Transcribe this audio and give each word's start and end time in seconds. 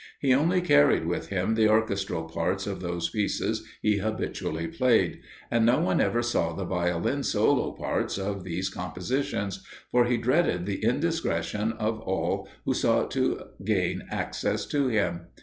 He 0.19 0.33
only 0.33 0.61
carried 0.61 1.05
with 1.05 1.27
him 1.29 1.53
the 1.53 1.69
orchestral 1.69 2.23
parts 2.23 2.65
of 2.65 2.79
those 2.81 3.11
pieces 3.11 3.63
he 3.83 3.97
habitually 3.97 4.65
played; 4.67 5.19
and 5.51 5.63
no 5.63 5.79
one 5.79 6.01
ever 6.01 6.23
saw 6.23 6.53
the 6.53 6.65
Violin 6.65 7.21
solo 7.21 7.73
parts 7.73 8.17
of 8.17 8.43
these 8.43 8.67
compositions, 8.67 9.63
for 9.91 10.05
he 10.05 10.17
dreaded 10.17 10.65
the 10.65 10.83
indiscretion 10.83 11.73
of 11.73 11.99
all 11.99 12.49
who 12.65 12.73
sought 12.73 13.11
to 13.11 13.41
gain 13.63 14.01
access 14.09 14.65
to 14.65 14.87
him. 14.87 15.27